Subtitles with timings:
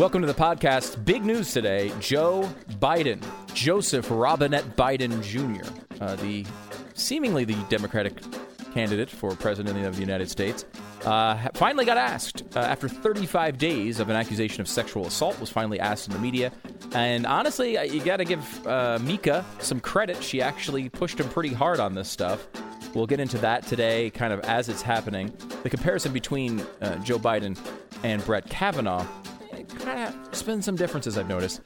[0.00, 1.04] Welcome to the podcast.
[1.04, 3.20] Big news today Joe Biden,
[3.52, 5.68] Joseph Robinette Biden Jr.,
[6.00, 6.46] uh, the
[6.94, 8.12] seemingly the Democratic
[8.72, 10.66] candidate for president of the United States,
[11.04, 15.40] uh, finally got asked uh, after 35 days of an accusation of sexual assault.
[15.40, 16.52] Was finally asked in the media,
[16.92, 20.22] and honestly, you got to give uh, Mika some credit.
[20.22, 22.46] She actually pushed him pretty hard on this stuff.
[22.94, 25.32] We'll get into that today, kind of as it's happening.
[25.64, 27.58] The comparison between uh, Joe Biden
[28.04, 29.04] and Brett Kavanaugh
[29.88, 31.62] kind of spin some differences I've noticed.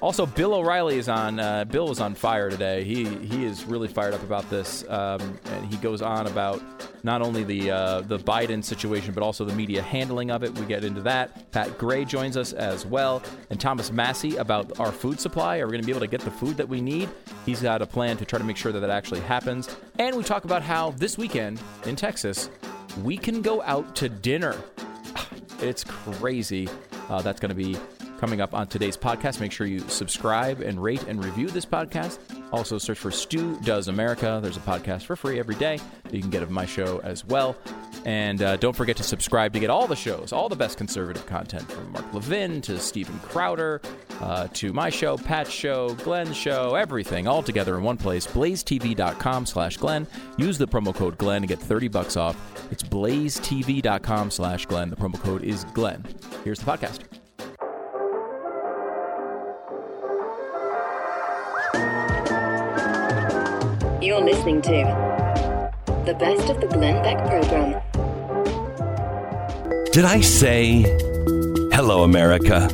[0.00, 1.38] Also, Bill O'Reilly is on.
[1.38, 2.84] Uh, Bill was on fire today.
[2.84, 6.62] He he is really fired up about this, um, and he goes on about
[7.02, 10.56] not only the uh, the Biden situation, but also the media handling of it.
[10.58, 11.50] We get into that.
[11.50, 15.58] Pat Gray joins us as well, and Thomas Massie about our food supply.
[15.58, 17.08] Are we going to be able to get the food that we need?
[17.44, 19.74] He's got a plan to try to make sure that that actually happens.
[19.98, 22.50] And we talk about how this weekend in Texas
[23.02, 24.56] we can go out to dinner.
[25.58, 26.68] It's crazy.
[27.08, 27.76] Uh, that's going to be
[28.18, 29.40] coming up on today's podcast.
[29.40, 32.18] Make sure you subscribe and rate and review this podcast.
[32.52, 34.40] Also, search for Stu Does America.
[34.42, 37.24] There's a podcast for free every day that you can get of my show as
[37.24, 37.56] well.
[38.06, 41.26] And uh, don't forget to subscribe to get all the shows, all the best conservative
[41.26, 43.80] content from Mark Levin to Steven Crowder
[44.20, 48.24] uh, to my show, Pat's show, Glenn's show, everything all together in one place.
[48.24, 50.06] BlazeTV.com slash Glenn.
[50.38, 52.36] Use the promo code Glenn to get 30 bucks off.
[52.70, 54.88] It's BlazeTV.com slash Glenn.
[54.88, 56.04] The promo code is Glenn.
[56.44, 57.00] Here's the podcast.
[64.00, 65.06] You're listening to
[66.06, 67.82] the best of the Glenn Beck program.
[69.96, 70.82] Did I say
[71.72, 72.68] hello, America?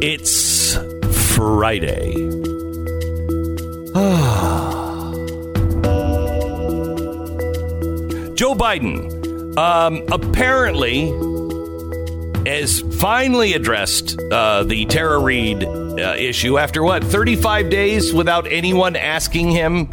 [0.00, 0.74] It's
[1.36, 2.14] Friday.
[8.34, 11.10] Joe Biden um, apparently
[12.50, 18.96] has finally addressed uh, the Tara Reade uh, issue after what 35 days without anyone
[18.96, 19.90] asking him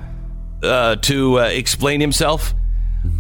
[0.64, 2.54] uh, to uh, explain himself.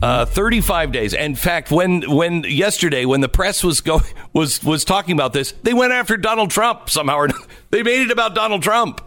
[0.02, 1.14] Uh, 35 days.
[1.14, 5.52] In fact, when when yesterday when the press was going was was talking about this,
[5.64, 7.28] they went after Donald Trump somehow.
[7.72, 9.00] They made it about Donald Trump.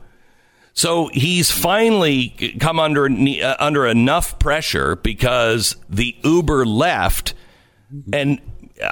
[0.73, 2.29] So he's finally
[2.61, 7.35] come under uh, under enough pressure because the Uber left,
[8.13, 8.41] and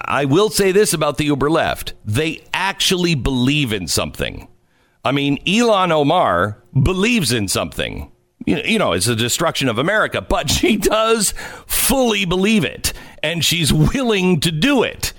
[0.05, 4.49] I will say this about the Uber left: they actually believe in something.
[5.05, 8.11] I mean, Ilhan Omar believes in something
[8.47, 11.34] you know, it's the destruction of America, but she does
[11.67, 12.93] fully believe it
[13.23, 15.12] and she's willing to do it.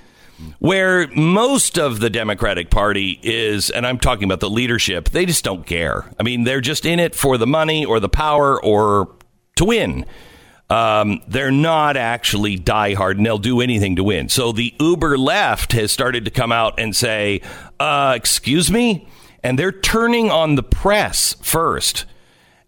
[0.58, 5.44] Where most of the Democratic Party is, and I'm talking about the leadership, they just
[5.44, 6.12] don't care.
[6.20, 9.16] I mean, they're just in it for the money or the power or
[9.58, 10.04] to win.
[10.72, 14.30] Um, they're not actually diehard and they'll do anything to win.
[14.30, 17.42] So the Uber left has started to come out and say,
[17.80, 19.08] uh, excuse me?
[19.44, 22.06] And they're turning on the press first.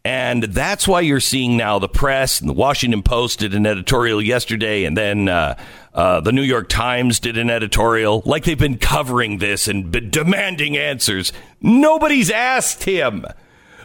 [0.05, 4.21] And that's why you're seeing now the press and the Washington Post did an editorial
[4.21, 5.57] yesterday, and then uh,
[5.93, 8.21] uh, the New York Times did an editorial.
[8.25, 11.31] Like they've been covering this and been demanding answers.
[11.61, 13.25] Nobody's asked him.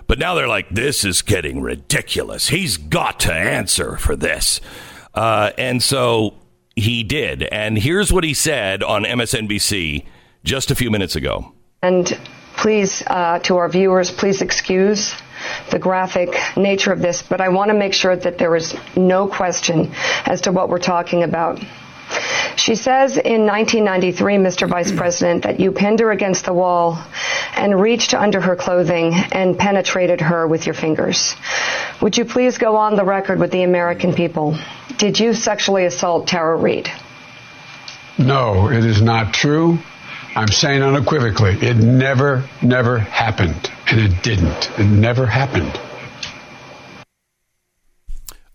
[0.09, 2.49] But now they're like, this is getting ridiculous.
[2.49, 4.61] He's got to answer for this.
[5.15, 6.35] Uh, and so
[6.75, 7.45] he did.
[7.45, 10.05] And here's what he said on MSNBC
[10.43, 11.53] just a few minutes ago.
[11.83, 12.19] And
[12.57, 15.15] please, uh, to our viewers, please excuse
[15.71, 19.27] the graphic nature of this, but I want to make sure that there is no
[19.27, 19.93] question
[20.27, 21.61] as to what we're talking about.
[22.57, 24.69] She says in 1993, Mr.
[24.69, 26.99] Vice President, that you pinned her against the wall
[27.55, 31.37] and reached under her clothing and penetrated her with your fingers.
[32.01, 34.59] Would you please go on the record with the American people?
[34.97, 36.91] Did you sexually assault Tara Reade?
[38.19, 39.79] No, it is not true.
[40.39, 43.73] I'm saying unequivocally, it never, never happened.
[43.89, 44.71] And it didn't.
[44.79, 45.81] It never happened.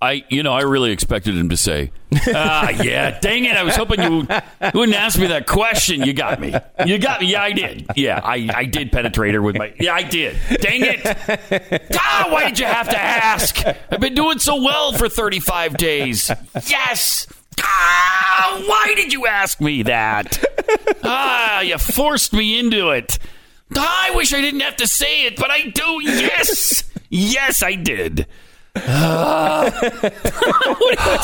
[0.01, 1.91] I, you know, I really expected him to say,
[2.27, 3.55] "Ah, yeah, dang it!
[3.55, 4.27] I was hoping you,
[4.73, 6.03] wouldn't ask me that question.
[6.03, 6.53] You got me.
[6.85, 7.31] You got me.
[7.31, 7.85] Yeah, I did.
[7.95, 9.73] Yeah, I, I did penetrate her with my.
[9.79, 10.37] Yeah, I did.
[10.59, 11.01] Dang it!
[11.97, 13.65] Ah, why did you have to ask?
[13.65, 16.29] I've been doing so well for thirty-five days.
[16.67, 17.27] Yes.
[17.61, 20.43] Ah, why did you ask me that?
[21.03, 23.19] Ah, you forced me into it.
[23.75, 25.99] I wish I didn't have to say it, but I do.
[26.01, 28.27] Yes, yes, I did.
[28.75, 28.87] What's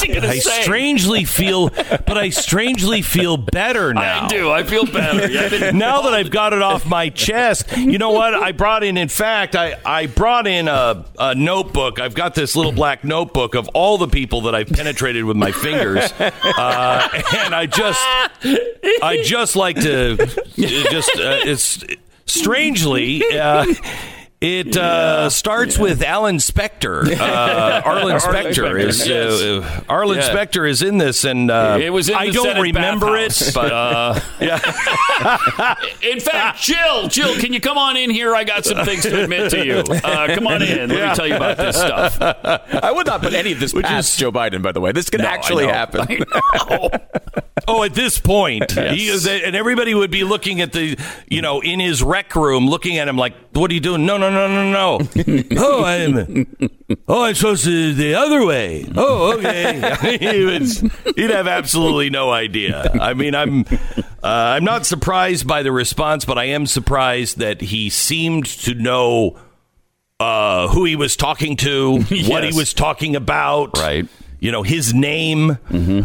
[0.04, 0.62] he gonna I say?
[0.62, 4.26] strangely feel, but I strangely feel better now.
[4.26, 4.52] I do.
[4.52, 5.28] I feel better.
[5.28, 8.36] Yeah, now that I've got it off my chest, you know what?
[8.36, 12.00] I brought in, in fact, I, I brought in a, a notebook.
[12.00, 15.52] I've got this little black notebook of all the people that I've penetrated with my
[15.52, 16.14] fingers.
[16.20, 18.00] Uh, and I just,
[19.02, 20.18] I just like to,
[20.56, 21.84] just, uh, it's
[22.28, 23.66] strangely, uh,
[24.42, 27.04] it uh, starts with Alan Specter.
[27.20, 29.42] Uh, Arlen Specter Specter, is yes.
[29.42, 30.24] uh, Arlen Yeah.
[30.24, 33.52] Specter is in this, and uh, It was in I the don't Senate remember it,
[33.54, 34.20] but uh,
[36.02, 38.34] In fact, Jill, Jill, can you come on in here?
[38.36, 39.78] I got some things to admit to you.
[39.80, 40.90] Uh, come on in.
[40.90, 42.18] Let me tell you about this stuff.
[42.22, 44.92] I would not put any of this Which past Joe Biden, by the way.
[44.92, 45.74] This could No, I actually know.
[45.74, 46.02] happen.
[46.32, 46.90] I know.
[47.90, 49.26] At this point, Yes.
[49.26, 50.98] he and everybody would be looking at the,
[51.28, 54.18] you know, in his rec room, looking at him like, "What are you doing?" No,
[54.18, 55.44] no, no, no, no.
[55.58, 56.48] oh, I'm.
[57.08, 58.86] Oh, I'm supposed to the other way.
[58.96, 60.18] Oh, okay.
[60.20, 62.92] he would, he'd have absolutely no idea.
[63.00, 63.66] I mean, I'm,
[64.24, 68.74] uh, I'm not surprised by the response, but I am surprised that he seemed to
[68.74, 69.38] know
[70.20, 74.08] uh, who he was talking to, what he was talking about, Right.
[74.40, 75.58] You know his name,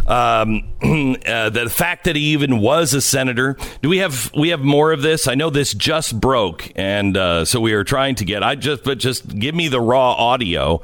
[0.07, 0.63] um,
[1.25, 3.55] uh, the fact that he even was a senator.
[3.81, 5.27] Do we have we have more of this?
[5.27, 8.43] I know this just broke, and uh, so we are trying to get.
[8.43, 10.81] I just but just give me the raw audio.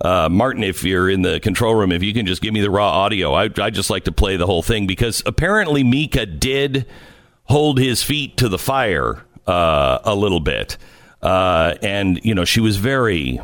[0.00, 2.70] Uh, Martin, if you're in the control room, if you can just give me the
[2.70, 6.86] raw audio, I I just like to play the whole thing because apparently Mika did
[7.44, 10.76] hold his feet to the fire uh, a little bit,
[11.22, 13.40] uh, and you know she was very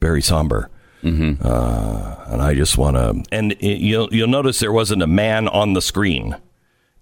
[0.00, 0.70] very somber.
[1.04, 5.48] Uh, and I just want to, and it, you'll you'll notice there wasn't a man
[5.48, 6.34] on the screen,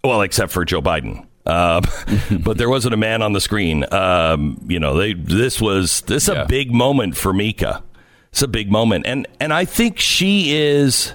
[0.03, 1.25] well, except for Joe Biden.
[1.47, 1.81] Uh,
[2.41, 3.85] but there wasn't a man on the screen.
[3.93, 6.43] Um, you know, they this was this is Yeah.
[6.43, 7.83] a big moment for Mika.
[8.31, 11.13] It's a big moment, and and I think she is.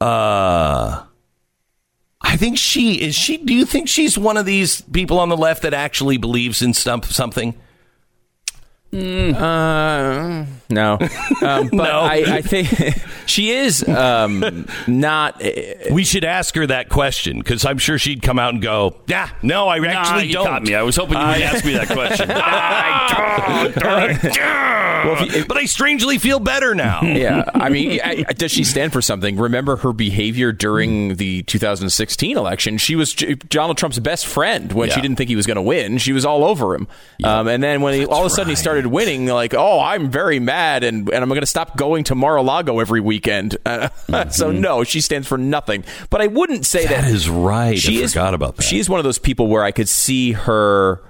[0.00, 1.02] Uh,
[2.20, 3.14] I think she is.
[3.16, 3.38] She.
[3.38, 6.74] Do you think she's one of these people on the left that actually believes in
[6.74, 7.54] stump, something?
[8.94, 10.92] Uh, no,
[11.42, 12.00] um, but No.
[12.00, 12.68] I, I think
[13.26, 15.40] she is um, not.
[15.90, 19.28] We should ask her that question because I'm sure she'd come out and go, "Yeah,
[19.42, 20.74] no, I Nah, actually you don't." me.
[20.74, 22.30] I was hoping you would ask me that question.
[22.34, 25.48] I don't.
[25.48, 27.00] but I strangely feel better now.
[27.02, 29.36] Yeah, I mean, I, I- does she stand for something?
[29.36, 32.78] Remember her behavior during the 2016 election?
[32.78, 35.62] She was J- Donald Trump's best friend when she didn't think he was going to
[35.62, 35.98] win.
[35.98, 36.88] She was all over him,
[37.24, 40.10] um, and then when he, all of a sudden he started winning, like, oh, I'm
[40.10, 43.56] very mad, and, and I'm going to stop going to Mar-a-Lago every weekend.
[43.64, 43.88] Uh,
[44.30, 45.84] so no, she stands for nothing.
[46.10, 47.78] But I wouldn't say that, That is right.
[47.78, 48.62] She I is, forgot about that.
[48.62, 51.02] She is one of those people where I could see her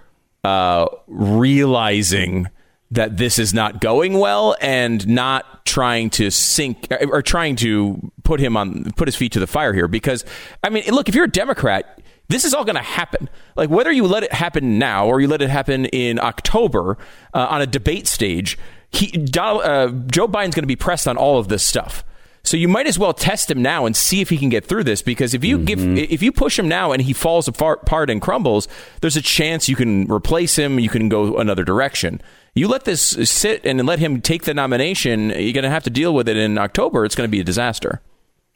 [0.45, 2.49] uh, realizing
[2.93, 8.39] that this is not going well and not trying to sink or trying to put
[8.39, 10.25] him on put his feet to the fire here because
[10.63, 13.91] I mean look if you're a Democrat this is all going to happen like whether
[13.91, 16.99] you let it happen now or you let it happen in October
[17.33, 18.59] uh, on a debate stage
[18.93, 22.05] he Donald, uh, Joe Biden's going to be pressed on all of this stuff
[22.44, 24.83] so you might as well test him now and see if he can get through
[24.85, 28.11] this because if you give if you push him now and he falls apart apart
[28.11, 28.67] and crumbles,
[29.00, 32.21] there's a chance you can replace him, you can go another direction.
[32.55, 33.00] You let this
[33.31, 36.37] sit and let him take the nomination, you're going to have to deal with it
[36.37, 37.05] in October.
[37.05, 38.03] It's going to be a disaster.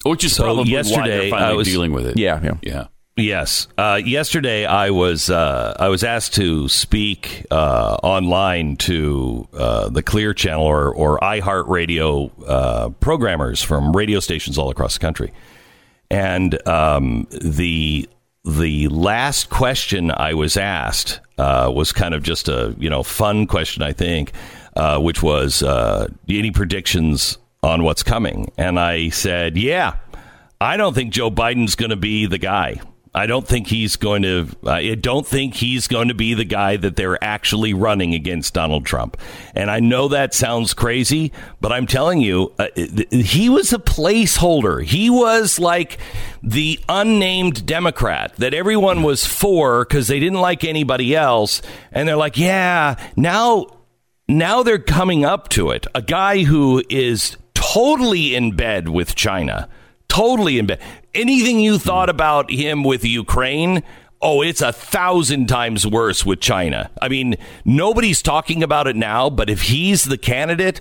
[0.04, 2.18] Which is So probably why yesterday, they're finally I was- dealing with it.
[2.18, 2.54] Yeah, yeah.
[2.62, 2.86] yeah.
[3.18, 3.66] Yes.
[3.78, 10.02] Uh, yesterday, I was uh, I was asked to speak uh, online to uh, the
[10.02, 15.32] Clear Channel or or iHeartRadio uh, programmers from radio stations all across the country,
[16.10, 18.06] and um, the
[18.44, 23.46] the last question I was asked uh, was kind of just a you know fun
[23.46, 24.32] question, I think,
[24.98, 25.62] which was
[26.28, 29.96] any predictions on what's coming, and I said, yeah.
[30.58, 32.80] I don't think Joe Biden's going to be the guy.
[33.16, 34.48] I don't think he's going to.
[34.66, 38.84] I don't think he's going to be the guy that they're actually running against Donald
[38.84, 39.16] Trump.
[39.54, 41.32] And I know that sounds crazy,
[41.62, 44.84] but I'm telling you, uh, he was a placeholder.
[44.84, 45.98] He was like
[46.42, 52.16] the unnamed Democrat that everyone was for because they didn't like anybody else, and they're
[52.16, 53.78] like, yeah, now
[54.28, 55.86] now they're coming up to it.
[55.94, 59.70] A guy who is totally in bed with China,
[60.08, 60.80] totally in bed.
[61.14, 63.82] Anything you thought about him with Ukraine,
[64.20, 66.90] oh, it's a thousand times worse with China.
[67.00, 70.80] I mean, nobody's talking about it now, but if he's the candidate,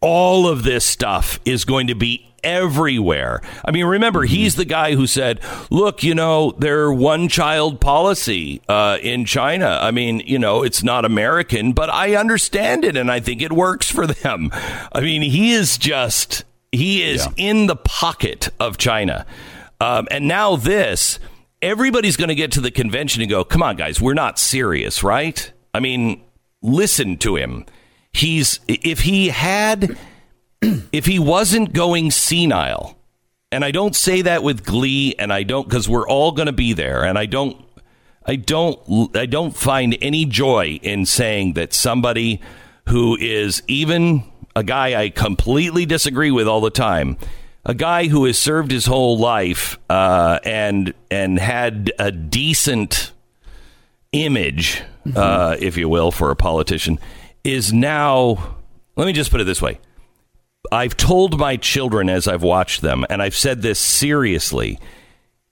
[0.00, 3.40] all of this stuff is going to be everywhere.
[3.64, 8.62] I mean, remember, he's the guy who said, look, you know, their one child policy
[8.68, 9.78] uh, in China.
[9.82, 13.52] I mean, you know, it's not American, but I understand it and I think it
[13.52, 14.50] works for them.
[14.92, 17.32] I mean, he is just, he is Yeah.
[17.50, 19.26] in the pocket of China.
[19.80, 21.18] Um, and now this,
[21.62, 25.02] everybody's going to get to the convention and go, come on, guys, we're not serious,
[25.02, 25.52] right?
[25.72, 26.22] I mean,
[26.62, 27.64] listen to him.
[28.12, 29.96] He's, if he had,
[30.92, 32.96] if he wasn't going senile,
[33.52, 36.52] and I don't say that with glee, and I don't, because we're all going to
[36.52, 37.56] be there, and I don't,
[38.26, 42.42] I don't, I don't find any joy in saying that somebody
[42.88, 44.22] who is even
[44.58, 47.16] a guy I completely disagree with all the time,
[47.64, 53.12] a guy who has served his whole life uh, and and had a decent
[54.10, 54.82] image,
[55.14, 56.98] uh, if you will, for a politician,
[57.44, 58.56] is now.
[58.96, 59.78] Let me just put it this way.
[60.72, 64.80] I've told my children as I've watched them, and I've said this seriously.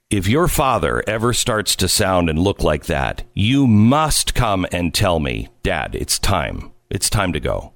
[0.09, 4.93] If your father ever starts to sound and look like that, you must come and
[4.93, 6.71] tell me, Dad, it's time.
[6.89, 7.73] It's time to go.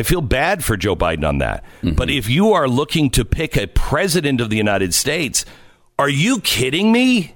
[0.00, 1.62] I feel bad for Joe Biden on that.
[1.82, 5.44] But if you are looking to pick a president of the United States,
[5.98, 7.34] are you kidding me?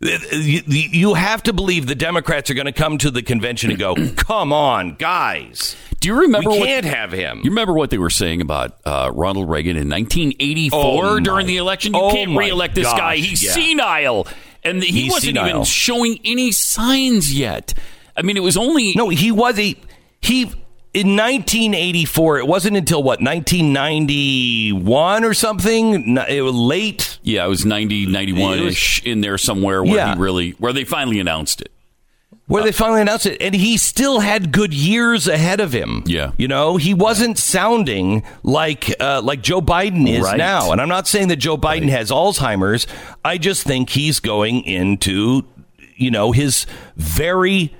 [0.00, 3.94] You, have to believe the Democrats are going to come to the convention and go,
[4.16, 7.98] "Come on, guys, Do you remember we what- can't have him." You remember what they
[7.98, 11.94] were saying about uh, Ronald Reagan in 1984 Oh, during the election?
[11.94, 13.16] You oh, can't reelect this gosh, guy.
[13.18, 13.52] He's yeah.
[13.52, 14.26] senile.
[14.64, 17.72] And he He's wasn't even showing any signs yet.
[18.16, 18.94] I mean, it was only.
[18.96, 19.78] No, he was he
[20.20, 20.52] he
[20.94, 22.38] in 1984.
[22.38, 26.16] It wasn't until what 1991 or something.
[26.28, 27.18] It was late.
[27.22, 30.14] Yeah, it was 90, 91 ish in there somewhere where Yeah.
[30.14, 31.70] he really, where they finally announced it.
[32.46, 36.04] Where they finally announced it, and he still had good years ahead of him.
[36.06, 36.32] Yeah.
[36.36, 40.36] you know, he wasn't sounding like uh, like Joe Biden is Right.
[40.36, 40.70] now.
[40.70, 42.86] And I'm not saying that Joe Biden has Alzheimer's.
[43.24, 45.44] I just think he's going into,
[45.96, 47.72] you know, his very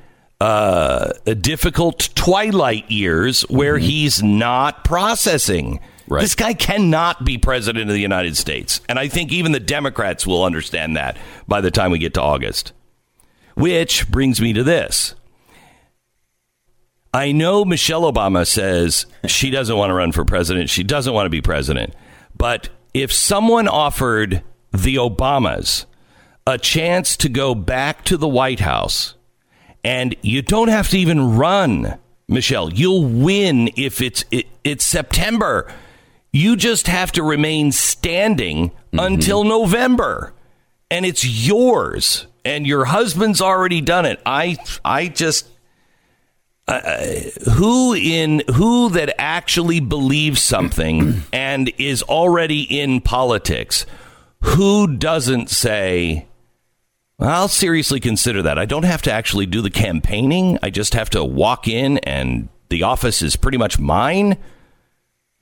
[0.44, 5.80] uh, difficult twilight years where he's not processing.
[6.06, 6.20] Right.
[6.20, 10.26] This guy cannot be president of the United States, and I think even the Democrats
[10.26, 11.16] will understand that
[11.48, 12.74] by the time we get to August.
[13.54, 15.14] Which brings me to this.
[17.14, 20.68] I know Michelle Obama says she doesn't want to run for president.
[20.68, 21.94] She doesn't want to be president.
[22.36, 25.86] But if someone offered the Obamas
[26.46, 29.14] a chance to go back to the White House,
[29.84, 35.70] and you don't have to even run, Michelle, you'll win if it's it, it's September.
[36.32, 40.32] You just have to remain standing until November.
[40.90, 42.26] And it's yours.
[42.44, 44.20] And your husband's already done it.
[44.26, 45.48] I i just
[46.66, 47.20] uh,
[47.52, 53.84] who in who that actually believes something and is already in politics
[54.40, 56.26] who doesn't say
[57.18, 58.58] i'll seriously consider that.
[58.58, 60.58] I don't have to actually do the campaigning.
[60.62, 64.36] I just have to walk in and the office is pretty much mine.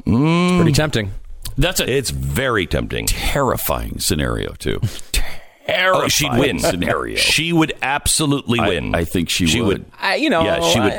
[0.05, 0.75] Pretty mm.
[0.75, 1.13] tempting.
[1.57, 3.07] That's a it's very tempting.
[3.07, 4.81] terrifying scenario, too.
[5.69, 7.17] oh she'd win scenario.
[7.19, 9.85] she would absolutely I- win I think she she would.
[10.01, 10.97] I, you know, Yeah, she would- I,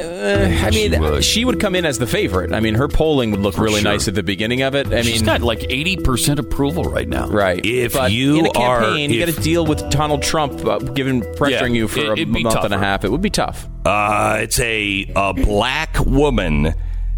[0.64, 1.24] uh, I mean, would.
[1.24, 2.54] she would come in as the favorite.
[2.54, 3.92] I mean, her polling would look really sure.
[3.92, 4.92] nice at the beginning of it.
[4.94, 7.28] I She's mean, got like 80% approval right now.
[7.28, 7.64] right.
[7.66, 11.22] If but you in a are- you got to deal with Donald Trump uh, giving
[11.22, 13.04] pressuring Yeah, you for it- a it'd be month and a half.
[13.04, 13.68] It would be tough.
[13.86, 16.74] Uh, it's a a black woman.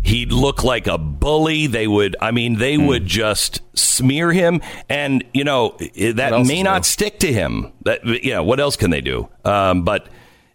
[0.06, 1.66] He'd look like a bully.
[1.66, 2.86] They would, I mean, they Hmm.
[2.86, 5.76] would just smear him, and you know
[6.14, 6.84] that may not new?
[6.84, 7.72] stick to him.
[7.86, 9.28] That yeah, what else can they do?
[9.44, 10.08] Um, but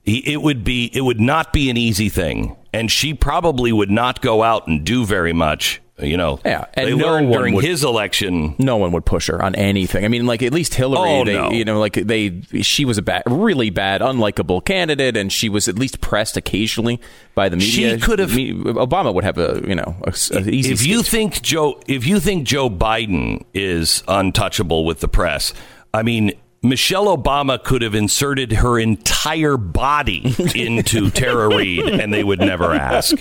[0.04, 3.90] he, it would be, it would not be an easy thing, and she probably would
[3.90, 5.80] not go out and do very much.
[6.02, 8.54] You know, Yeah, and they no learned during would- his election.
[8.58, 10.04] No one would push her on anything.
[10.04, 11.50] I mean, like at least Hillary, Oh, they, no.
[11.50, 15.68] you know, like they, she was a bad, really bad, unlikable candidate, and she was
[15.68, 17.00] at least pressed occasionally
[17.34, 17.94] by the media.
[17.96, 20.72] She could have- Obama would have a, you know, a, a easy.
[20.72, 25.52] if you think Joe, if you think Joe Biden is untouchable with the press,
[25.92, 26.32] I mean.
[26.62, 32.74] Michelle Obama could have inserted her entire body into Tara Reade, and they would never
[32.74, 33.16] ask.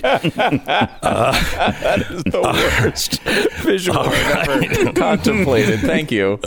[1.00, 3.22] That is the worst
[3.62, 5.80] visual I've ever contemplated.
[5.80, 6.38] Thank you.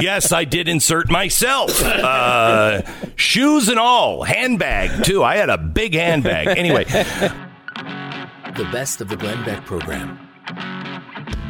[0.00, 2.82] yes, I did insert myself, uh,
[3.16, 5.24] shoes and all, handbag too.
[5.24, 6.46] I had a big handbag.
[6.46, 10.18] Anyway, The best of the Glenn Beck program.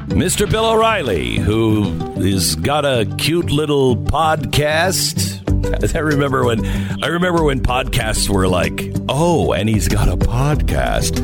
[0.09, 0.50] Mr.
[0.50, 1.82] Bill O'Reilly, who
[2.21, 5.38] has got a cute little podcast.
[5.94, 6.64] I remember when
[7.02, 11.21] I remember when podcasts were like, oh, and he's got a podcast.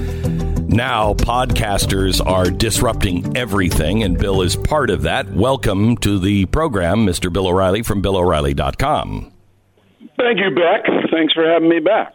[0.69, 5.31] Now, podcasters are disrupting everything, and Bill is part of that.
[5.33, 7.33] Welcome to the program, Mr.
[7.33, 9.33] Bill O'Reilly from BillO'Reilly.com.
[10.19, 10.85] Thank you, Beck.
[11.11, 12.15] Thanks for having me back.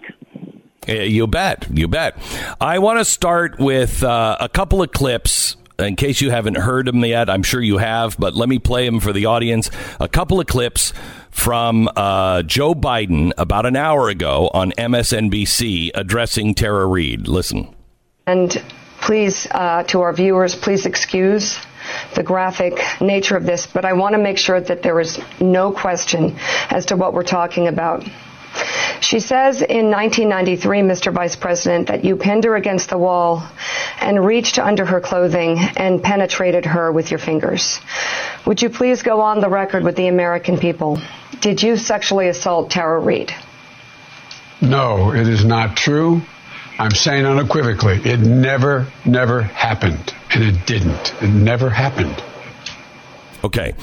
[0.88, 1.68] Uh, You bet.
[1.72, 2.16] You bet.
[2.62, 5.56] I want to start with uh, a couple of clips.
[5.84, 8.86] In case you haven't heard them yet, I'm sure you have, but let me play
[8.86, 9.70] them for the audience.
[10.00, 10.94] A couple of clips
[11.32, 17.28] from uh, Joe Biden about an hour ago on MSNBC addressing Tara Reade.
[17.28, 17.74] Listen.
[18.26, 18.64] And
[19.02, 21.60] please, uh, to our viewers, please excuse
[22.16, 25.72] the graphic nature of this, but I want to make sure that there is no
[25.72, 26.38] question
[26.70, 28.08] as to what we're talking about.
[29.02, 31.14] She says in 1993, Mr.
[31.14, 33.48] Vice President, that you pinned her against the wall
[34.00, 37.80] and reached under her clothing and penetrated her with your fingers.
[38.46, 41.00] Would you please go on the record with the American people?
[41.42, 43.34] Did you sexually assault Tara Reade?
[44.62, 46.22] No, it is not true.
[46.80, 50.14] I'm saying unequivocally, it never, never happened.
[50.34, 51.14] And it didn't.
[51.22, 52.22] It never happened.
[53.44, 53.74] Okay.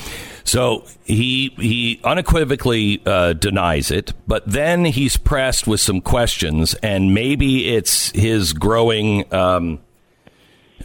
[0.51, 7.15] So he he unequivocally uh, denies it, but then he's pressed with some questions, and
[7.15, 9.79] maybe it's his growing, um,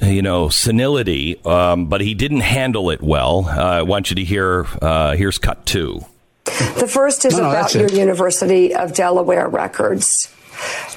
[0.03, 1.43] you know, senility.
[1.43, 3.45] Um, but he didn't handle it well.
[3.47, 4.67] Uh, I want you to hear.
[4.79, 6.05] Uh, here's cut two.
[6.45, 7.93] The first is No, no, about that's your it.
[7.93, 10.31] University of Delaware records.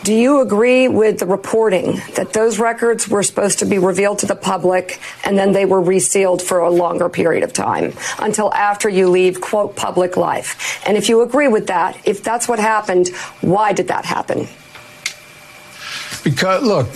[0.02, 4.26] Do you agree with the reporting that those records were supposed to be revealed to
[4.26, 8.88] the public and then they were resealed for a longer period of time until after
[8.88, 10.80] you leave, quote, public life?
[10.86, 13.08] And if you agree with that, if that's what happened,
[13.40, 14.48] why did that happen?
[16.24, 16.88] Because, look,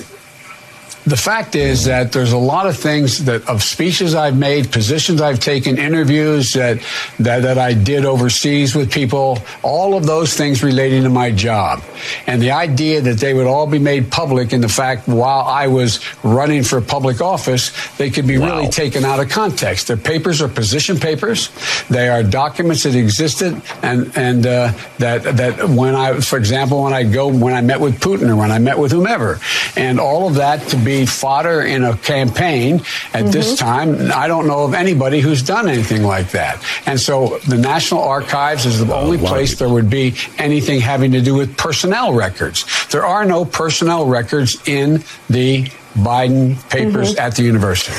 [1.05, 5.21] the fact is that there's a lot of things that of speeches I've made, positions
[5.21, 6.79] I've taken, interviews that,
[7.19, 11.83] that that I did overseas with people, all of those things relating to my job.
[12.27, 15.67] And the idea that they would all be made public in the fact while I
[15.67, 18.59] was running for public office, they could be Wow.
[18.59, 19.89] really taken out of context.
[19.89, 21.51] Their papers are position papers.
[21.89, 26.93] They are documents that existed and and uh, that that when I, for example, when
[26.93, 29.41] I go when I met with Putin or when I met with whomever,
[29.77, 32.83] and all of that to be fodder in a campaign
[33.13, 34.11] at this time.
[34.13, 36.63] I don't know of anybody who's done anything like that.
[36.87, 39.67] And so the National Archives is the only a place people.
[39.67, 42.65] there would be anything having to do with personnel records.
[42.89, 47.97] There are no personnel records in the Biden papers at the university.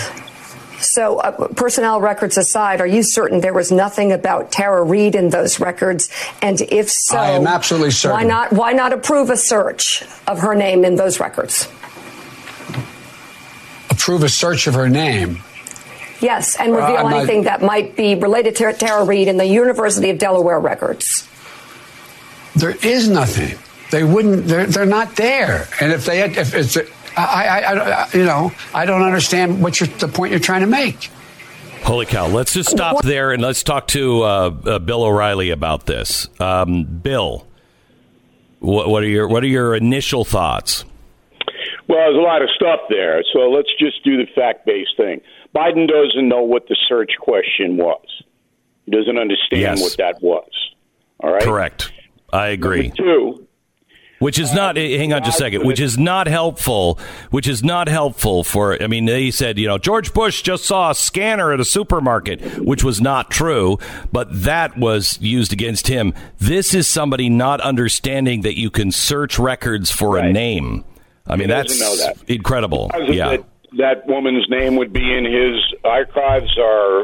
[0.84, 5.30] So, uh, personnel records aside, are you certain there was nothing about Tara Reade in
[5.30, 6.10] those records?
[6.42, 8.18] And if so, I am absolutely certain.
[8.18, 8.52] Why not?
[8.52, 11.70] Why not approve a search of her name in those records?
[14.04, 15.42] Approve a search of her name.
[16.20, 19.46] Yes, and reveal I'm not- anything that might be related to Tara Reade in the
[19.46, 21.26] University of Delaware records.
[22.54, 23.58] There is nothing.
[23.92, 24.46] They wouldn't.
[24.48, 25.70] They're they're not there.
[25.80, 26.84] And if they had, if it's, I,
[27.16, 31.10] I, I, you know, I don't understand what you're, the point you're trying to make.
[31.84, 32.28] Holy cow!
[32.28, 36.28] Let's just stop there and let's talk to uh, uh, Bill O'Reilly about this.
[36.42, 37.48] Um, Bill,
[38.60, 40.84] what, what are your what are your initial thoughts?
[41.88, 45.22] Well, there's a lot of stuff there, so let's just do the fact based thing.
[45.56, 48.06] Biden doesn't know what the search question was.
[48.86, 49.82] He doesn't understand Yes.
[49.82, 50.50] what that was.
[51.20, 51.44] All right.
[51.44, 51.92] Correct.
[52.32, 52.92] I agree.
[52.98, 53.48] Two.
[54.20, 54.78] Which is not.
[54.78, 55.66] eh, Hang on just a second.
[55.66, 56.98] Which is not helpful.
[57.32, 58.82] Which is not helpful for.
[58.82, 62.42] I mean, they said you know George Bush just saw a scanner at a supermarket,
[62.60, 63.78] which was not true,
[64.14, 66.14] but that was used against him.
[66.40, 70.86] This is somebody not understanding that you can search records for a name.
[71.28, 72.18] I mean, that's that.
[72.28, 72.92] incredible.
[73.08, 73.30] Yeah.
[73.30, 73.46] That,
[73.78, 77.02] that woman's name would be in his archives are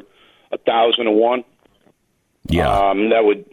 [0.52, 1.44] a thousand and one.
[2.48, 2.70] Yeah.
[2.70, 3.46] Um, that would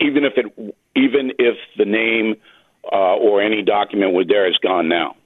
[0.00, 2.36] even if it even if the name
[2.90, 5.16] uh, or any document was there is gone now.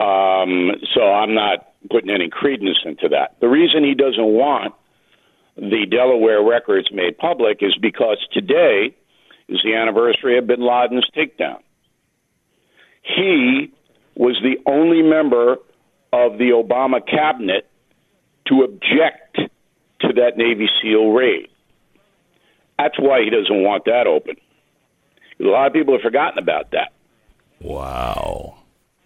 [0.00, 3.36] Um, so I'm not putting any credence into that.
[3.40, 4.74] The reason he doesn't want
[5.56, 8.94] the Delaware records made public is because today
[9.48, 11.58] is the anniversary of Bin Laden's takedown.
[13.04, 13.72] He
[14.16, 15.56] was the only member
[16.12, 17.68] of the Obama cabinet
[18.46, 19.36] to object
[20.00, 21.48] to that Navy SEAL raid.
[22.78, 24.36] That's why he doesn't want that open.
[25.40, 26.92] A lot of people have forgotten about that.
[27.60, 28.56] wow.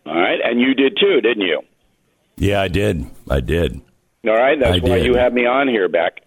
[0.06, 1.60] All right, and you did too, didn't you?
[2.36, 3.04] Yeah, I did.
[3.28, 3.80] I did.
[4.26, 5.06] All right, that's I why did.
[5.06, 6.20] you have me on here, Beck.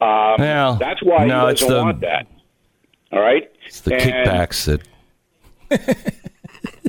[0.00, 2.26] Um, Well, that's why no, he it's doesn't the- want that.
[3.12, 4.82] All right, It's the And kickbacks that.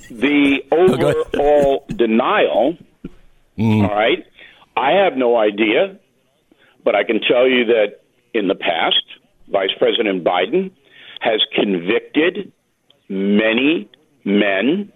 [0.10, 2.78] the Oh, overall denial.
[3.58, 3.84] Mm.
[3.90, 4.26] All right,
[4.78, 6.00] I have no idea,
[6.84, 8.02] but I can tell you that
[8.34, 9.04] in the past,
[9.50, 10.72] Vice President Biden
[11.20, 12.52] has convicted
[13.10, 13.90] many
[14.24, 14.92] men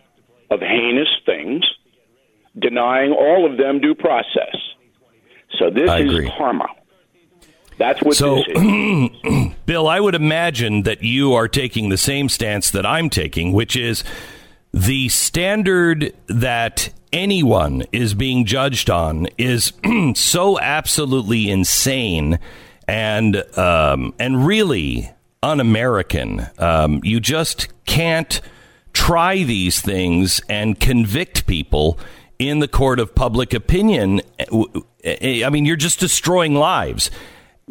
[0.49, 1.63] of heinous things
[2.57, 4.55] denying all of them due process.
[5.59, 6.31] So this I is agree.
[6.37, 6.67] karma.
[7.77, 8.43] That's what So.
[9.65, 13.75] Bill, I would imagine that you are taking the same stance that I'm taking, which
[13.75, 14.03] is
[14.73, 19.71] the standard that anyone is being judged on is
[20.15, 22.39] so absolutely insane
[22.87, 25.11] and um, and really
[25.43, 26.47] un-American.
[26.57, 28.41] Um, you just can't
[28.93, 31.99] try these things and convict people
[32.39, 34.21] in the court of public opinion.
[34.39, 37.11] I mean, you're just destroying lives.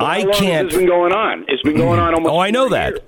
[0.00, 0.68] I can't.
[0.68, 1.44] It's been going on?
[1.48, 2.32] It's been going on almost.
[2.32, 2.92] Oh, I know that.
[2.92, 3.02] years.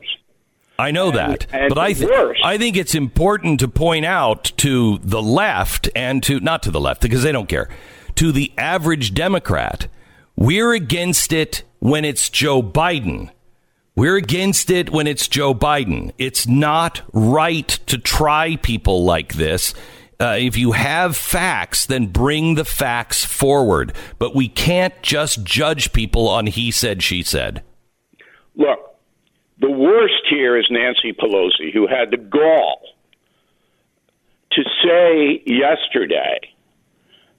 [0.79, 2.11] I know that, and but I th-
[2.43, 6.81] I think it's important to point out to the left and to not to the
[6.81, 7.69] left because they don't care.
[8.17, 9.87] To the average Democrat,
[10.37, 13.31] we're against it when it's Joe Biden.
[13.97, 16.13] We're against it when it's Joe Biden.
[16.19, 19.75] It's not right to try people like this.
[20.21, 23.93] Uh, if you have facts, then bring the facts forward.
[24.19, 27.63] But we can't just judge people on he said, she said.
[28.57, 28.84] Look,
[29.65, 32.83] the worst here is Nancy Pelosi, who had the gall
[34.53, 36.39] to say yesterday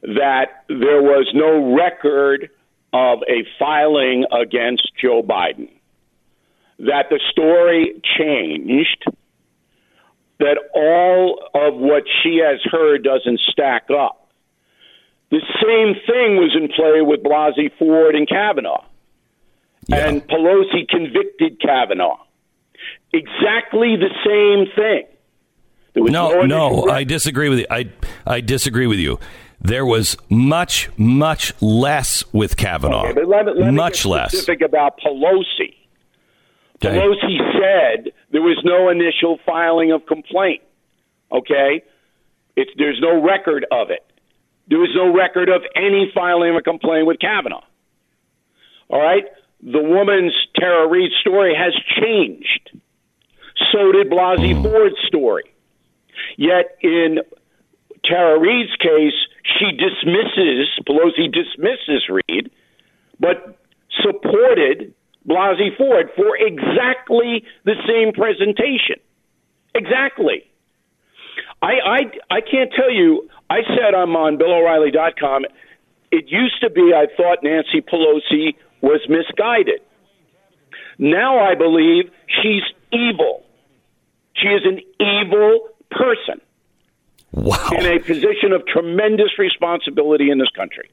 [0.02, 2.50] that there was no record
[2.94, 5.70] of a filing against Joe Biden,
[6.80, 9.06] that the story changed,
[10.40, 14.30] that all of what she has heard doesn't stack up.
[15.30, 18.84] The same thing was in play with Blasey Ford and Kavanaugh
[19.92, 22.18] and Pelosi convicted Kavanaugh.
[23.14, 25.04] Exactly the same thing.
[26.12, 26.90] No, no.
[26.90, 27.66] I disagree with you.
[27.70, 27.90] I
[28.26, 29.20] I disagree with you.
[29.62, 33.08] There was much, much less with Kavanaugh.
[33.10, 34.32] Okay, let me- let much less.
[34.32, 35.74] Specific about Pelosi.
[36.84, 36.98] Okay.
[37.00, 40.62] Pelosi said there was no initial filing of complaint.
[41.32, 41.82] Okay,
[42.58, 44.06] it's there's no record of it.
[44.68, 47.64] There was no record of any filing of a complaint with Kavanaugh.
[48.90, 49.24] All right,
[49.66, 52.72] the woman's Tara Reade story has changed.
[53.72, 54.62] So did Blasey mm.
[54.62, 55.52] Ford's story.
[56.38, 57.18] Yet in
[58.06, 59.18] Tara Reade's case,
[59.58, 62.52] she dismisses Pelosi dismisses Reade,
[63.20, 63.58] but
[64.04, 64.94] supported
[65.28, 68.98] Blasey Ford for exactly the same presentation.
[69.74, 70.44] Exactly.
[71.62, 72.00] I, I,
[72.30, 73.28] I can't tell you.
[73.50, 75.46] I said I'm on BillO'Reilly.com.
[76.12, 79.82] It used to be I thought Nancy Pelosi was misguided.
[80.98, 82.10] Now I believe
[82.42, 83.44] she's evil.
[84.36, 85.60] She is an evil
[85.92, 86.42] person
[87.32, 87.70] Wow.
[87.78, 90.90] in a position of tremendous responsibility in this country.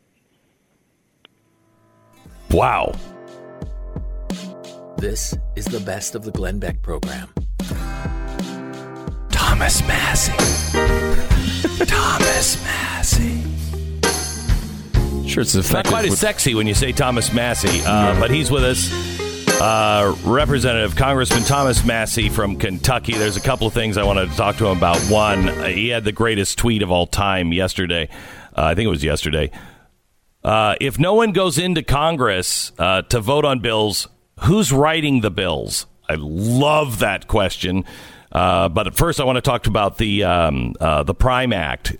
[2.51, 2.93] Wow.
[4.99, 7.29] This is the best of the Glenn Beck program.
[9.31, 10.33] Thomas Massie.
[11.87, 13.52] Thomas Massie.
[15.33, 18.65] Sure, it's Not quite as sexy when you say Thomas Massie, uh, but he's with
[18.65, 18.91] us.
[19.63, 23.15] Uh, Representative Congressman Thomas Massie from Kentucky.
[23.15, 24.99] There's a couple of things I wanted to talk to him about.
[25.05, 28.11] One, uh, he had the greatest tweet of all time yesterday.
[28.55, 29.51] Uh, I think it was yesterday.
[30.45, 34.09] Uh, if no one goes into Congress uh, to vote on bills,
[34.41, 35.87] who's writing the bills?
[36.11, 37.87] I love that question.
[38.31, 41.97] Uh, but at first, I want to talk about the um, uh, the Prime Act.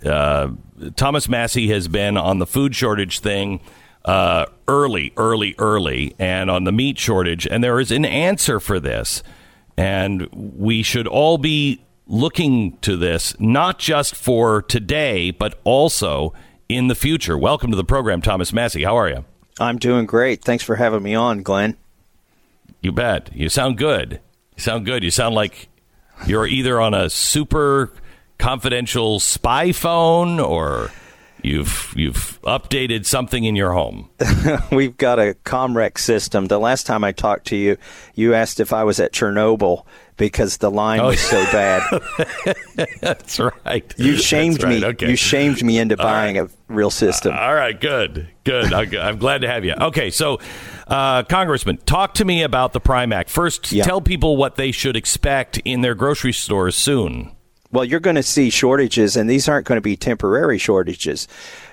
[0.91, 3.61] Thomas Massie has been on the food shortage thing
[4.05, 8.79] uh, early, early, early, and on the meat shortage, and there is an answer for
[8.79, 9.23] this,
[9.77, 16.33] and we should all be looking to this not just for today, but also
[16.67, 17.37] in the future.
[17.37, 18.83] Welcome to the program, Thomas Massie.
[18.83, 19.25] How are you?
[19.59, 20.43] I'm doing great.
[20.43, 21.77] Thanks for having me on, Glenn.
[22.81, 23.29] You bet.
[23.33, 24.19] You sound good.
[24.55, 25.03] You sound good.
[25.03, 25.69] You sound like
[26.27, 27.91] you're either on a super
[28.37, 30.91] confidential spy phone or
[31.41, 34.09] you've you've updated something in your home.
[34.71, 36.47] We've got a Comrex system.
[36.47, 37.77] The last time I talked to you,
[38.15, 41.81] you asked if I was at Chernobyl because the line Oh, was so bad.
[43.01, 43.93] That's right.
[43.97, 44.79] You shamed right.
[44.81, 44.85] me.
[44.85, 45.09] Okay.
[45.09, 47.33] You shamed me into buying a real system.
[47.35, 48.71] All right, good, good.
[48.73, 49.73] I'm I'm glad to have you.
[49.73, 50.39] Okay, so,
[50.87, 53.29] uh, Congressman, talk to me about the Prime Act.
[53.29, 53.83] First, Yeah.
[53.83, 57.31] tell people what they should expect in their grocery stores soon.
[57.73, 61.27] Well, you're going to see shortages, and these aren't going to be temporary shortages.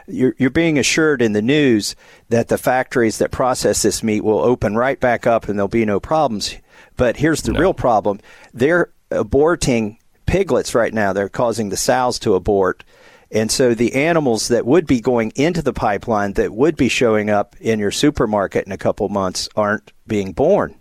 [0.06, 1.94] You're, you're being assured in the news
[2.30, 5.84] that the factories that process this meat will open right back up and there'll be
[5.84, 6.56] no problems.
[6.96, 8.20] But here's the real problem
[8.54, 12.82] they're aborting piglets right now, they're causing the sows to abort.
[13.30, 17.28] And so the animals that would be going into the pipeline that would be showing
[17.28, 20.79] up in your supermarket in a couple months aren't being born.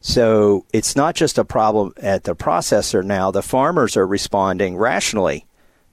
[0.00, 3.30] So it's not just a problem at the processor now.
[3.30, 5.46] The farmers are responding rationally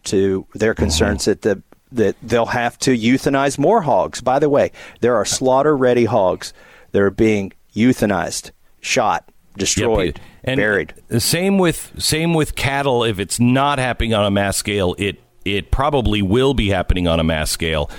[0.06, 4.20] to their concerns that the that they'll have to euthanize more hogs.
[4.22, 6.52] By the way, there are slaughter ready hogs
[6.92, 10.94] that are being euthanized, shot, destroyed, Yep, and buried.
[11.08, 13.04] the Same with same with cattle.
[13.04, 17.20] If it's not happening on a mass scale, it it probably will be happening on
[17.20, 17.90] a mass scale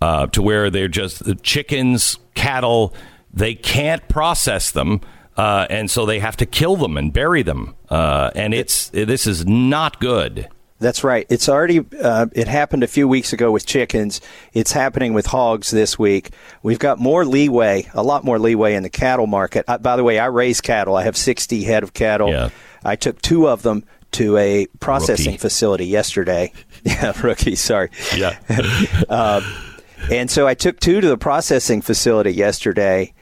[0.00, 2.94] uh, to where they're just the chickens, cattle.
[3.32, 5.00] They can't process them,
[5.36, 7.74] uh, and so they have to kill them and bury them.
[7.88, 10.48] Uh, and it's this is not good.
[10.80, 11.26] That's right.
[11.30, 14.20] It's already uh, it happened a few weeks ago with chickens.
[14.52, 16.30] It's happening with hogs this week.
[16.62, 19.64] We've got more leeway, a lot more leeway in the cattle market.
[19.68, 20.96] I, by the way, I raise cattle.
[20.96, 22.28] I have 60 head of cattle.
[22.28, 22.50] Yeah.
[22.84, 25.38] I took two of them to a processing Rookie.
[25.38, 26.52] facility yesterday.
[26.84, 27.56] yeah, rookie.
[27.56, 27.90] Sorry.
[28.14, 28.38] Yeah.
[30.10, 33.14] And so I took two to the processing facility yesterday,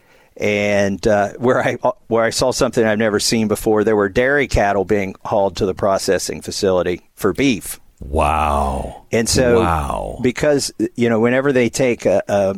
[0.43, 1.75] and uh, where I
[2.09, 3.85] where I saw something I've never seen before.
[3.85, 7.79] There were dairy cattle being hauled to the processing facility for beef.
[8.01, 9.07] wow.
[9.13, 10.19] And so, Wow.
[10.23, 12.55] because you know, whenever they take uh, uh,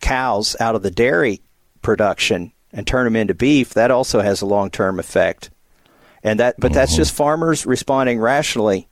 [0.00, 1.40] cows out of the dairy
[1.80, 5.50] production and turn them into beef, that also has a long term effect.
[6.22, 8.88] And that, but that's just farmers responding rationally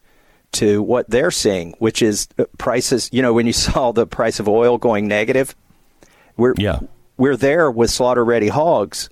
[0.53, 3.11] to what they're seeing, which is uh, prices.
[3.13, 5.55] You know, when you saw the price of oil going negative,
[6.39, 6.79] we're Yeah.
[7.17, 9.09] We're there with slaughter ready hogs.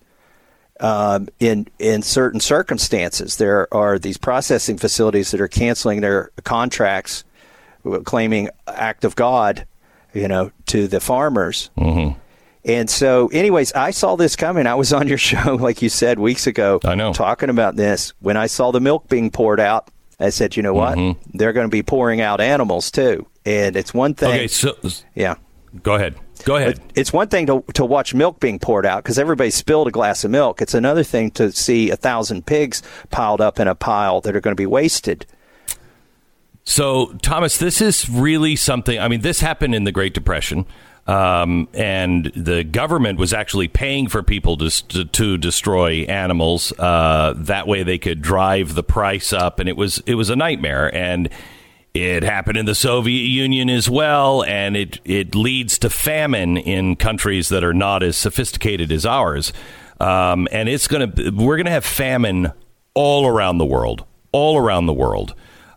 [0.80, 7.24] Um, in in certain circumstances, there are these processing facilities that are canceling their contracts,
[8.04, 9.66] claiming act of God,
[10.12, 11.70] you know, to the farmers.
[11.78, 12.18] Mm-hmm.
[12.64, 14.66] And so, anyways, I saw this coming.
[14.66, 16.80] I was on your show, like you said, weeks ago.
[16.84, 17.12] I know.
[17.12, 18.12] talking about this.
[18.20, 19.88] When I saw the milk being poured out,
[20.20, 20.96] I said, you know what?
[20.96, 21.36] Mm-hmm.
[21.36, 23.26] They're going to be pouring out animals too.
[23.44, 24.30] And it's one thing.
[24.30, 24.48] Okay.
[24.48, 24.76] So
[25.14, 25.34] yeah.
[25.82, 26.14] go ahead.
[26.44, 26.80] Go ahead.
[26.94, 30.24] It's one thing to, to watch milk being poured out because everybody spilled a glass
[30.24, 30.60] of milk.
[30.60, 34.40] It's another thing to see a thousand pigs piled up in a pile that are
[34.40, 35.26] going to be wasted.
[36.64, 38.98] So, Thomas, this is really something.
[38.98, 40.64] I mean, this happened in the Great Depression,
[41.08, 46.72] um, and the government was actually paying for people to to, to destroy animals.
[46.78, 50.36] Uh, that way, they could drive the price up, and it was it was a
[50.36, 50.94] nightmare.
[50.94, 51.28] And
[51.94, 56.96] it happened in the Soviet Union as well, and it it leads to famine in
[56.96, 59.52] countries that are not as sophisticated as ours.
[60.00, 62.52] Um, and it's gonna we're gonna have famine
[62.94, 65.34] all around the world, all around the world.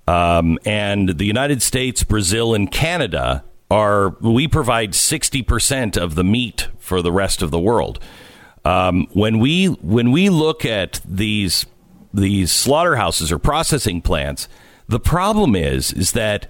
[0.07, 6.23] Um, and the United States, Brazil, and Canada are we provide sixty percent of the
[6.23, 7.99] meat for the rest of the world.
[8.63, 11.65] Um, when we when we look at these
[12.13, 14.47] these slaughterhouses or processing plants,
[14.87, 16.47] the problem is is that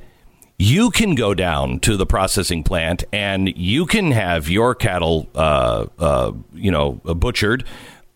[0.58, 5.86] you can go down to the processing plant and you can have your cattle, uh,
[6.00, 7.66] uh, you know, butchered.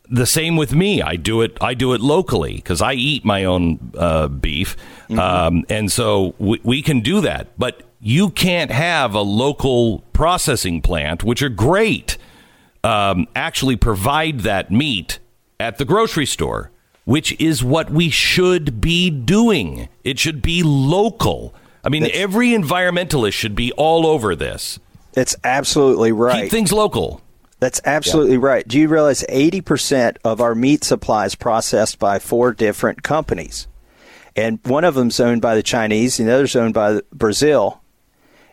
[0.10, 1.02] The same with me.
[1.02, 1.58] I do it.
[1.62, 4.76] I do it locally because I eat my own uh, beef,
[5.12, 7.60] um, and so we, we can do that.
[7.60, 12.18] But you can't have a local processing plant, which are great,
[12.84, 15.20] um, actually provide that meat
[15.60, 16.72] at the grocery store,
[17.10, 19.90] which is what we should be doing.
[20.04, 21.56] It should be local.
[21.84, 24.78] I mean, every environmentalist should be all over this.
[25.14, 26.44] That's absolutely right.
[26.44, 27.20] Keep things local.
[27.60, 28.66] That's absolutely right.
[28.68, 33.68] Do you realize 80% of our meat supply is processed by four different companies?
[34.36, 37.82] And one of them's owned by the Chinese, and the other's owned by Brazil.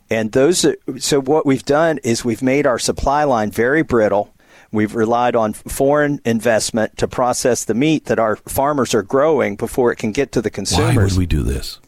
[0.09, 4.33] And those, are, so what we've done is we've made our supply line very brittle.
[4.73, 9.93] We've relied on foreign investment to process the meat that our farmers are growing before
[9.93, 10.97] it can get to the consumers.
[10.97, 11.81] Why would we do this?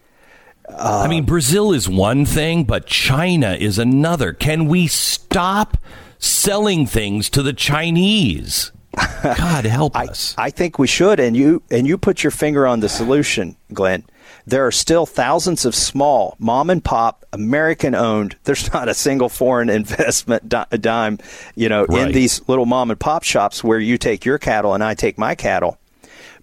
[0.68, 4.32] Uh, I mean, Brazil is one thing, but China is another.
[4.32, 5.78] Can we stop
[6.18, 8.72] selling things to the Chinese?
[9.22, 10.34] God help I, us.
[10.38, 14.04] I think we should, and you and you put your finger on the solution, Glenn.
[14.46, 18.36] There are still thousands of small mom and pop American owned.
[18.44, 21.18] There's not a single foreign investment di- dime,
[21.54, 22.06] you know, Right.
[22.08, 25.18] in these little mom and pop shops where you take your cattle and I take
[25.18, 25.78] my cattle.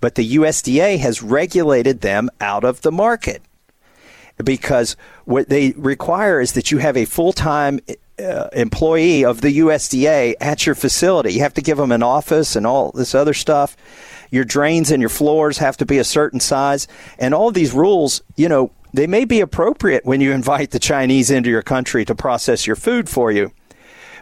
[0.02, 3.42] But the USDA has regulated them out of the market
[4.44, 7.80] because what they require is that you have a full time
[8.20, 11.34] uh, employee of the USDA at your facility.
[11.34, 13.76] You have to give them an office and all this other stuff.
[14.32, 16.88] Your drains and your floors have to be a certain size.
[17.20, 21.30] And all these rules, you know, they may be appropriate when you invite the Chinese
[21.30, 23.52] into your country to process your food for you.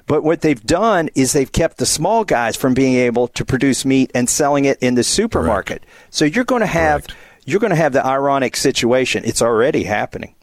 [0.05, 3.85] But what they've done is they've kept the small guys from being able to produce
[3.85, 5.85] meat and selling it in the supermarket.
[6.09, 7.19] So you're going to have Correct.
[7.45, 9.23] you're going to have the ironic situation.
[9.25, 10.35] It's already happening,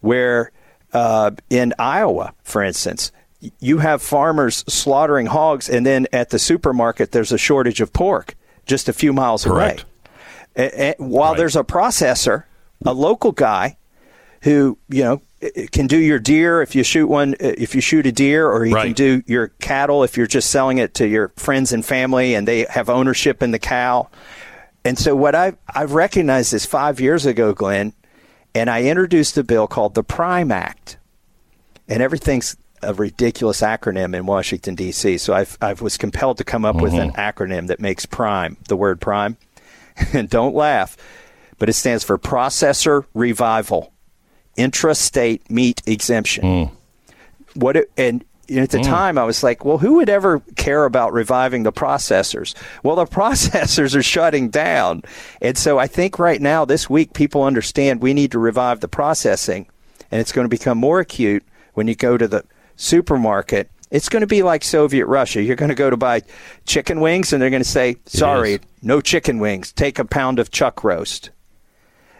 [0.00, 0.52] where
[0.94, 3.12] uh, in Iowa, for instance,
[3.60, 8.34] you have farmers slaughtering hogs, and then at the supermarket there's a shortage of pork
[8.64, 9.84] just a few miles Correct.
[10.56, 10.66] away.
[10.68, 11.38] A- a- while Right.
[11.38, 12.44] there's a processor,
[12.86, 13.76] a local guy
[14.42, 15.20] who you know
[15.72, 18.74] can do your deer if you shoot one if you shoot a deer or you
[18.74, 18.84] Right.
[18.84, 22.46] can do your cattle if you're just selling it to your friends and family and
[22.48, 24.08] they have ownership in the cow
[24.84, 27.92] and so what I've, I've recognized this five years ago glenn
[28.54, 30.98] and i introduced a bill called the prime act.
[31.86, 36.64] And everything's a ridiculous acronym in washington d.c so I've, i was compelled to come
[36.64, 37.20] up with an mm-hmm.
[37.20, 39.36] acronym that makes prime the word prime.
[40.12, 40.96] And don't laugh
[41.58, 43.92] but it stands for processor revival.
[44.56, 46.44] Intrastate meat exemption.
[46.44, 46.70] Mm.
[47.54, 48.84] What it, and at the hmm.
[48.84, 52.54] time I was like, well, who would ever care about reviving the processors?
[52.82, 55.02] Well, the processors are shutting down.
[55.40, 58.88] And so I think right now this week people understand we need to revive the
[58.88, 59.66] processing
[60.10, 62.44] and it's going to become more acute when you go to the
[62.76, 63.70] supermarket.
[63.90, 65.42] It's going to be like Soviet Russia.
[65.42, 66.22] You're going to go to buy
[66.66, 69.72] chicken wings and they're going to say, "Sorry, no chicken wings.
[69.72, 71.30] Take a pound of chuck roast."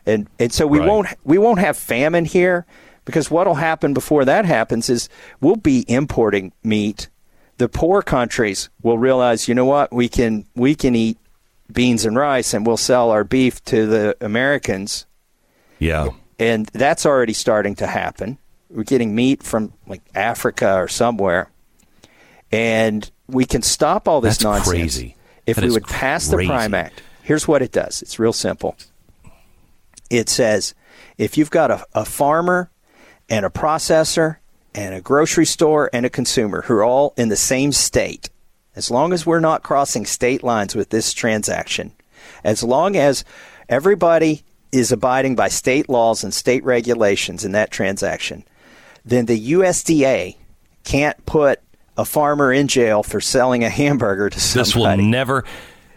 [0.06, 0.88] and and so we Right.
[0.88, 2.66] won't we won't have famine here
[3.04, 5.08] because what'll happen before that happens is
[5.40, 7.08] we'll be importing meat.
[7.58, 11.18] The poor countries will realize, you know what, we can we can eat
[11.72, 15.06] beans and rice, and we'll sell our beef to the Americans,
[15.78, 16.08] Yeah.
[16.38, 18.38] and that's already starting to happen.
[18.70, 21.50] We're getting meat from like Africa or somewhere,
[22.52, 25.16] and we can stop all this That's nonsense crazy.
[25.46, 26.36] if That we would pass the.
[26.44, 27.02] Prime Act.
[27.22, 28.02] Here's what it does.
[28.02, 28.76] It's real simple.
[30.10, 30.74] It says
[31.18, 32.70] if you've got a, a farmer
[33.28, 34.36] and a processor
[34.74, 38.30] and a grocery store and a consumer who are all in the same state,
[38.74, 41.92] as long as we're not crossing state lines with this transaction,
[42.42, 43.24] as long as
[43.68, 48.44] everybody is abiding by state laws and state regulations in that transaction,
[49.04, 50.36] then the USDA
[50.82, 51.60] can't put
[51.96, 54.68] a farmer in jail for selling a hamburger to somebody.
[54.68, 55.44] This will never.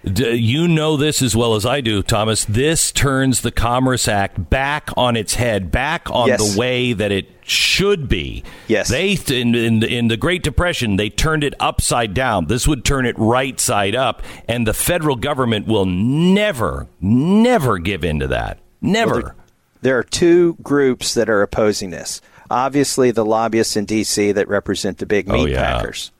[0.07, 2.45] D- You know this as well as I do, Thomas.
[2.45, 6.53] This turns the Commerce Act back on its head, back on Yes.
[6.53, 8.43] the way that it should be.
[8.67, 8.89] Yes.
[8.89, 12.47] They in, in in the Great Depression they turned it upside down.
[12.47, 18.03] This would turn it right side up, and the federal government will never, never give
[18.03, 18.59] in to that.
[18.81, 19.13] Never.
[19.21, 19.35] there,
[19.81, 22.21] there are two groups that are opposing this.
[22.49, 24.31] Obviously, the lobbyists in D.C.
[24.33, 25.73] that represent the big Oh, meat yeah.
[25.77, 26.11] packers.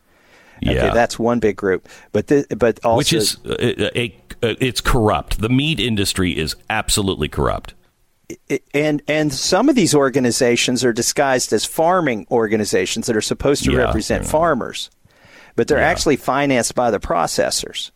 [0.62, 0.72] Yeah.
[0.72, 1.88] Okay, that's one big group.
[2.12, 5.40] But th- but also Which is uh, a, a, it's corrupt.
[5.40, 7.74] The meat industry is absolutely corrupt.
[8.74, 13.72] and and some of these organizations are disguised as farming organizations that are supposed to
[13.72, 14.30] Yeah, represent yeah.
[14.30, 14.90] farmers,
[15.56, 15.88] but they're Yeah.
[15.88, 17.92] actually financed by the processors.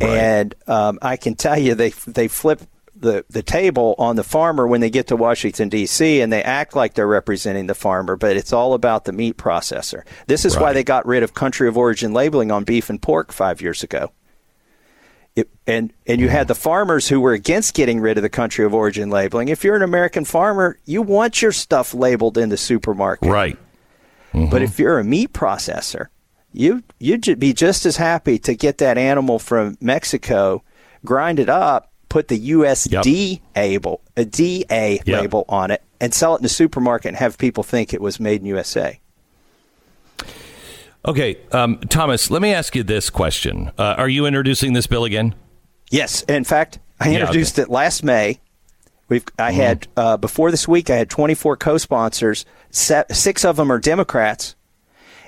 [0.00, 0.10] Right.
[0.18, 2.60] And um, I can tell you, they they flip
[3.00, 6.20] the the table on the farmer when they get to Washington D.C.
[6.20, 10.02] and they act like they're representing the farmer, but it's all about the meat processor.
[10.26, 13.32] This is why they got rid of country of origin labeling on beef and pork
[13.32, 14.12] five years ago.
[15.36, 18.64] It, and and you had the farmers who were against getting rid of the country
[18.64, 19.48] of origin labeling.
[19.48, 23.30] If you're an American farmer, you want your stuff labeled in the supermarket.
[23.30, 23.56] Right.
[24.32, 24.50] Mm-hmm.
[24.50, 26.06] But if you're a meat processor,
[26.52, 30.64] you you'd be just as happy to get that animal from Mexico,
[31.04, 35.20] grind it up, put the USD label, a DA Yep.
[35.20, 38.18] label on it, and sell it in the supermarket and have people think it was
[38.20, 38.98] made in USA.
[41.04, 42.30] Okay, um, Thomas.
[42.30, 45.34] Let me ask you this question: uh, Are you introducing this bill again?
[45.90, 48.40] Yes, in fact, I Yeah, introduced it last May.
[49.08, 52.44] We've I had uh, before this week I had 24 co-sponsors.
[52.70, 54.54] Six of them are Democrats,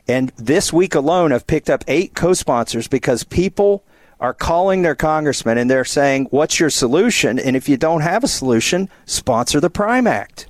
[0.06, 3.82] and this week alone I've picked up eight co-sponsors because people
[4.20, 8.22] are calling their congressman and they're saying, "What's your solution?" And if you don't have
[8.22, 10.46] a solution, sponsor the Prime Act.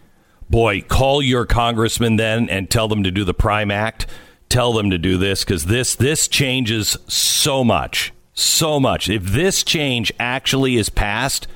[0.51, 4.07] Boy, call your congressman then and tell them to do the Prime Act.
[4.49, 9.09] Tell them to do this because this this changes so much, so much.
[9.09, 11.47] If this change actually is passed,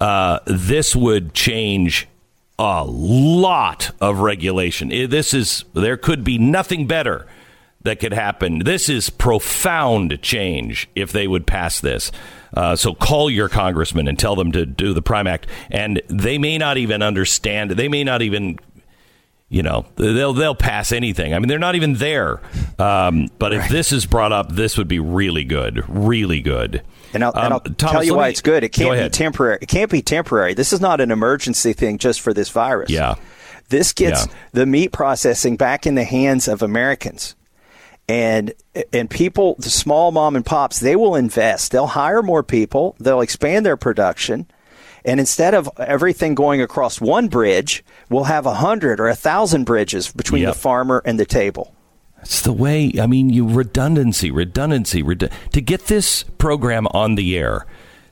[0.00, 2.08] uh, this would change
[2.58, 4.88] a lot of regulation.
[4.88, 7.26] This is there could be nothing better
[7.82, 8.60] that could happen.
[8.60, 12.10] This is profound change if they would pass this.
[12.54, 16.38] Uh, so call your congressman and tell them to do the Prime Act, and they
[16.38, 17.72] may not even understand.
[17.72, 18.58] They may not even,
[19.50, 21.34] you know, they'll they'll pass anything.
[21.34, 22.40] I mean, they're not even there.
[22.78, 26.82] Um, but if this is brought up, this would be really good, really good.
[27.14, 28.64] And I'll, and Um, I'll Thomas, tell you why me- it's good.
[28.64, 29.58] It can't be temporary.
[29.60, 30.54] It can't be temporary.
[30.54, 32.90] This is not an emergency thing just for this virus.
[32.90, 33.14] Yeah.
[33.68, 34.32] This gets Yeah.
[34.52, 37.34] the meat processing back in the hands of Americans.
[38.08, 38.54] And
[38.92, 41.72] and people, the small mom and pops, they will invest.
[41.72, 42.96] They'll hire more people.
[42.98, 44.46] They'll expand their production.
[45.04, 49.64] And instead of everything going across one bridge, we'll have a hundred or a thousand
[49.64, 50.54] bridges between Yep.
[50.54, 51.74] the farmer and the table.
[52.22, 52.92] It's the way.
[53.00, 57.64] I mean, you redundancy, redundancy, redu- to get this program on the air.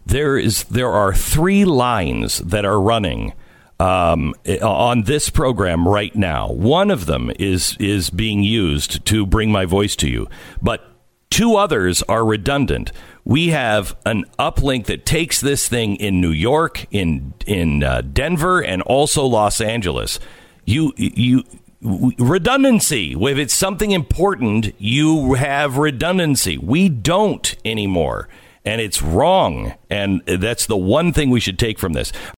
[0.05, 3.33] There is there are three lines that are running
[3.79, 6.51] um, on this program right now.
[6.51, 10.29] One of them is is being used to bring my voice to you,
[10.63, 10.89] but
[11.31, 12.93] two others are redundant.
[13.25, 18.63] We have an uplink that takes this thing in New York, in in uh, Denver,
[18.63, 20.19] and also Los Angeles.
[20.65, 21.45] You you
[21.83, 23.13] redundancy.
[23.13, 26.59] If it's something important, you have redundancy.
[26.59, 28.29] We don't anymore.
[28.65, 29.75] And it's wrong.
[29.89, 32.13] And that's the one thing we should take from this.